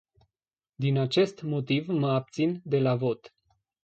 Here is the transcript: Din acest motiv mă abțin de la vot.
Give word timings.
Din 0.75 0.97
acest 0.97 1.41
motiv 1.41 1.87
mă 1.89 2.09
abțin 2.11 2.61
de 2.63 2.79
la 2.79 2.95
vot. 2.95 3.33